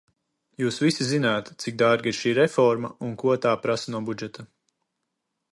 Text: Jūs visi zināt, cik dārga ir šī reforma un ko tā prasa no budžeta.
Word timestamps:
Jūs 0.61 0.79
visi 0.83 1.05
zināt, 1.09 1.51
cik 1.65 1.77
dārga 1.83 2.11
ir 2.13 2.17
šī 2.21 2.33
reforma 2.39 2.93
un 3.09 3.15
ko 3.25 3.39
tā 3.47 3.55
prasa 3.67 3.97
no 3.97 4.05
budžeta. 4.09 4.51